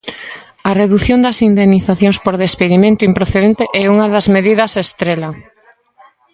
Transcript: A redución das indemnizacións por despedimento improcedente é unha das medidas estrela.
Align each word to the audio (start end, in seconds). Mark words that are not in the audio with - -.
A 0.69 0.71
redución 0.81 1.19
das 1.25 1.37
indemnizacións 1.49 2.17
por 2.25 2.35
despedimento 2.45 3.01
improcedente 3.09 3.63
é 3.81 3.83
unha 3.93 4.07
das 4.13 4.27
medidas 4.35 4.71
estrela. 4.85 5.29